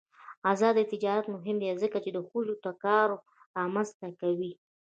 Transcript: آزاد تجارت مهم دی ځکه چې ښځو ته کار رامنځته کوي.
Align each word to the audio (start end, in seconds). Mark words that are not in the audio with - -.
آزاد 0.51 0.77
تجارت 0.91 1.25
مهم 1.35 1.57
دی 1.61 1.69
ځکه 1.83 1.97
چې 2.03 2.09
ښځو 2.29 2.55
ته 2.63 2.71
کار 2.85 3.07
رامنځته 3.57 4.07
کوي. 4.21 4.51